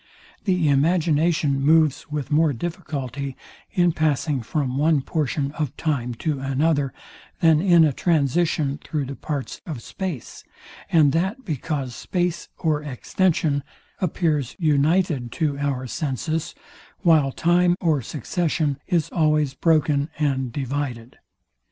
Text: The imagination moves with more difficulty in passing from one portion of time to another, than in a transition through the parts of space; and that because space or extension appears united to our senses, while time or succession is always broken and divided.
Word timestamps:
The 0.45 0.67
imagination 0.67 1.59
moves 1.61 2.09
with 2.09 2.31
more 2.31 2.53
difficulty 2.53 3.37
in 3.71 3.91
passing 3.91 4.41
from 4.41 4.75
one 4.75 5.01
portion 5.01 5.51
of 5.51 5.77
time 5.77 6.15
to 6.25 6.39
another, 6.39 6.91
than 7.39 7.61
in 7.61 7.83
a 7.83 7.93
transition 7.93 8.79
through 8.83 9.05
the 9.05 9.15
parts 9.15 9.61
of 9.67 9.83
space; 9.83 10.43
and 10.91 11.11
that 11.11 11.45
because 11.45 11.95
space 11.95 12.49
or 12.57 12.81
extension 12.81 13.61
appears 13.99 14.55
united 14.57 15.31
to 15.33 15.59
our 15.59 15.85
senses, 15.85 16.55
while 17.01 17.31
time 17.31 17.75
or 17.79 18.01
succession 18.01 18.79
is 18.87 19.07
always 19.11 19.53
broken 19.53 20.09
and 20.17 20.51
divided. 20.51 21.19